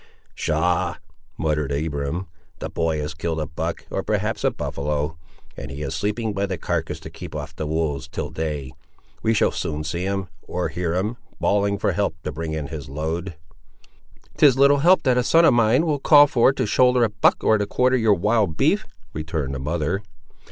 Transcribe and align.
"Pshaw!" 0.35 0.95
muttered 1.37 1.71
Abiram; 1.71 2.25
"the 2.57 2.71
boy 2.71 2.97
has 2.99 3.13
killed 3.13 3.39
a 3.39 3.45
buck; 3.45 3.85
or 3.91 4.01
perhaps 4.01 4.43
a 4.43 4.49
buffaloe; 4.49 5.15
and 5.55 5.69
he 5.69 5.83
is 5.83 5.93
sleeping 5.93 6.33
by 6.33 6.47
the 6.47 6.57
carcass 6.57 6.99
to 7.01 7.11
keep 7.11 7.35
off 7.35 7.55
the 7.55 7.67
wolves, 7.67 8.07
till 8.07 8.31
day; 8.31 8.71
we 9.21 9.35
shall 9.35 9.51
soon 9.51 9.83
see 9.83 10.01
him, 10.01 10.27
or 10.41 10.69
hear 10.69 10.95
him 10.95 11.17
bawling 11.39 11.77
for 11.77 11.91
help 11.91 12.15
to 12.23 12.31
bring 12.31 12.53
in 12.53 12.69
his 12.69 12.89
load." 12.89 13.35
"'Tis 14.37 14.57
little 14.57 14.79
help 14.79 15.03
that 15.03 15.19
a 15.19 15.23
son 15.23 15.45
of 15.45 15.53
mine 15.53 15.85
will 15.85 15.99
call 15.99 16.25
for, 16.25 16.51
to 16.51 16.65
shoulder 16.65 17.03
a 17.03 17.09
buck 17.11 17.43
or 17.43 17.59
to 17.59 17.67
quarter 17.67 17.95
your 17.95 18.15
wild 18.15 18.57
beef," 18.57 18.87
returned 19.13 19.53
the 19.53 19.59
mother. 19.59 20.01